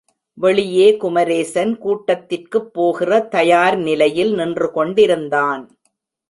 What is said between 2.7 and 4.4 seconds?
போகிற தயார் நிலையில்